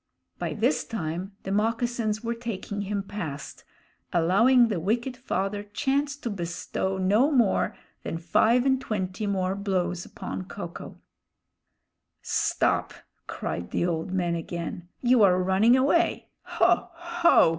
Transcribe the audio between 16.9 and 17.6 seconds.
ho!